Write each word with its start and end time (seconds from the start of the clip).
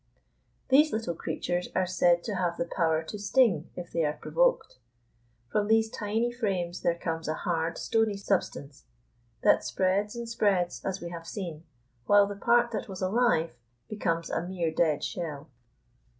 These 0.69 0.91
little 0.91 1.13
creatures 1.13 1.67
are 1.75 1.85
said 1.85 2.23
to 2.23 2.33
have 2.33 2.57
the 2.57 2.65
power 2.75 3.03
to 3.03 3.19
sting 3.19 3.69
if 3.75 3.91
they 3.91 4.03
are 4.03 4.17
provoked. 4.19 4.79
From 5.51 5.67
these 5.67 5.91
tiny 5.91 6.31
frames 6.31 6.81
there 6.81 6.97
comes 6.97 7.27
a 7.27 7.35
hard, 7.35 7.77
stony 7.77 8.17
substance 8.17 8.85
that 9.43 9.63
spreads 9.63 10.15
and 10.15 10.27
spreads 10.27 10.83
as 10.83 11.01
we 11.01 11.11
have 11.11 11.27
seen, 11.27 11.65
while 12.07 12.25
the 12.25 12.35
part 12.35 12.71
that 12.71 12.89
was 12.89 13.03
alive 13.03 13.55
becomes 13.87 14.31
a 14.31 14.41
mere 14.41 14.71
dead 14.73 15.03
shell. 15.03 15.51